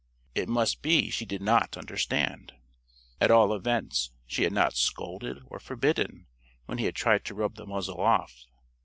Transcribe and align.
It 0.33 0.49
must 0.49 0.81
be 0.81 1.11
she 1.11 1.27
did 1.27 1.43
not 1.43 1.77
understand. 1.77 2.53
At 3.21 3.29
all 3.29 3.53
events, 3.53 4.09
she 4.25 4.41
had 4.45 4.51
not 4.51 4.75
scolded 4.75 5.43
or 5.45 5.59
forbidden, 5.59 6.25
when 6.65 6.79
he 6.79 6.85
had 6.85 6.95
tried 6.95 7.23
to 7.25 7.35
rub 7.35 7.53
the 7.53 7.67
muzzle 7.67 8.01
off. 8.01 8.47